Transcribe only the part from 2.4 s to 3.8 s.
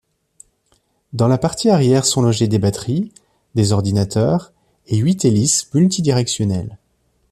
des batteries, des